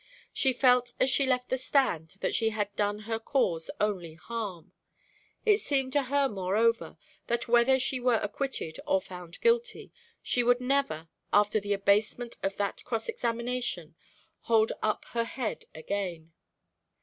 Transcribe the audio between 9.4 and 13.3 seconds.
guilty, she could never, after the abasement of that cross